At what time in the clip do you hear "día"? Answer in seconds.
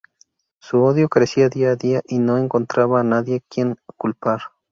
1.49-1.69, 1.75-2.01